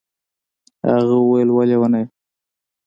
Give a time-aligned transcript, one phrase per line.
[0.91, 2.05] هغه وويل وه ليونيه.